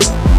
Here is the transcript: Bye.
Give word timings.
Bye. 0.00 0.33